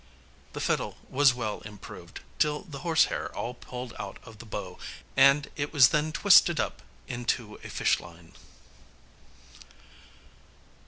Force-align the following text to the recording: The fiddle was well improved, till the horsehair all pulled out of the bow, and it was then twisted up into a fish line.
The 0.53 0.59
fiddle 0.59 0.97
was 1.11 1.35
well 1.35 1.59
improved, 1.59 2.21
till 2.39 2.63
the 2.63 2.79
horsehair 2.79 3.29
all 3.35 3.53
pulled 3.53 3.93
out 3.99 4.17
of 4.23 4.39
the 4.39 4.47
bow, 4.47 4.79
and 5.15 5.47
it 5.55 5.71
was 5.71 5.89
then 5.89 6.11
twisted 6.11 6.59
up 6.59 6.81
into 7.07 7.57
a 7.63 7.69
fish 7.69 7.99
line. 7.99 8.31